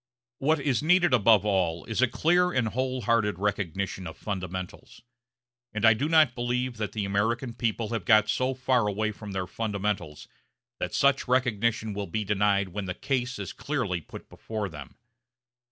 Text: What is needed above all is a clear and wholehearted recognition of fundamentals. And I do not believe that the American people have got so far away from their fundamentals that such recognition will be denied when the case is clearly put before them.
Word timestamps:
What 0.39 0.59
is 0.59 0.81
needed 0.81 1.13
above 1.13 1.45
all 1.45 1.85
is 1.85 2.01
a 2.01 2.07
clear 2.07 2.51
and 2.51 2.69
wholehearted 2.69 3.37
recognition 3.37 4.07
of 4.07 4.17
fundamentals. 4.17 5.03
And 5.75 5.85
I 5.85 5.93
do 5.93 6.09
not 6.09 6.33
believe 6.33 6.77
that 6.77 6.93
the 6.93 7.05
American 7.05 7.53
people 7.53 7.89
have 7.89 8.03
got 8.03 8.27
so 8.27 8.55
far 8.55 8.87
away 8.87 9.11
from 9.11 9.33
their 9.33 9.45
fundamentals 9.45 10.27
that 10.79 10.95
such 10.95 11.27
recognition 11.27 11.93
will 11.93 12.07
be 12.07 12.23
denied 12.23 12.69
when 12.69 12.85
the 12.85 12.95
case 12.95 13.37
is 13.37 13.53
clearly 13.53 14.01
put 14.01 14.27
before 14.27 14.69
them. 14.69 14.95